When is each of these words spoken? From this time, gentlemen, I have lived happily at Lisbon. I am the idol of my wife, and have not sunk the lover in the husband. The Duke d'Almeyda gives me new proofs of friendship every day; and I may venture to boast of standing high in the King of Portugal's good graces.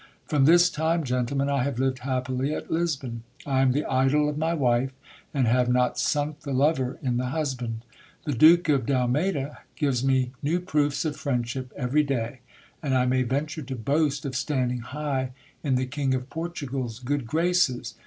From 0.25 0.45
this 0.45 0.71
time, 0.71 1.03
gentlemen, 1.03 1.47
I 1.47 1.61
have 1.61 1.77
lived 1.77 1.99
happily 1.99 2.55
at 2.55 2.71
Lisbon. 2.71 3.21
I 3.45 3.61
am 3.61 3.71
the 3.71 3.85
idol 3.85 4.27
of 4.29 4.35
my 4.35 4.51
wife, 4.51 4.93
and 5.31 5.45
have 5.47 5.69
not 5.69 5.99
sunk 5.99 6.39
the 6.39 6.53
lover 6.53 6.97
in 7.03 7.17
the 7.17 7.27
husband. 7.27 7.85
The 8.25 8.33
Duke 8.33 8.63
d'Almeyda 8.87 9.59
gives 9.75 10.03
me 10.03 10.31
new 10.41 10.59
proofs 10.59 11.05
of 11.05 11.15
friendship 11.17 11.71
every 11.77 12.01
day; 12.01 12.39
and 12.81 12.97
I 12.97 13.05
may 13.05 13.21
venture 13.21 13.61
to 13.61 13.75
boast 13.75 14.25
of 14.25 14.35
standing 14.35 14.79
high 14.79 15.33
in 15.63 15.75
the 15.75 15.85
King 15.85 16.15
of 16.15 16.31
Portugal's 16.31 16.97
good 16.97 17.27
graces. 17.27 17.93